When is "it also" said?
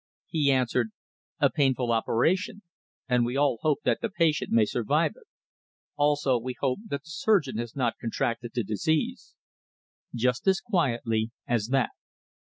5.15-6.39